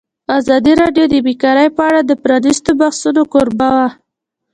ازادي 0.37 0.73
راډیو 0.81 1.05
د 1.09 1.15
بیکاري 1.27 1.67
په 1.77 1.81
اړه 1.89 1.99
د 2.03 2.11
پرانیستو 2.23 2.71
بحثونو 2.79 3.21
کوربه 3.33 3.67
وه. 3.75 3.87